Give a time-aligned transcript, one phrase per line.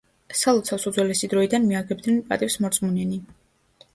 [0.37, 3.21] სალოცავს უძველესი დროიდან მიაგებდნენ პატივს მორწმუნენი.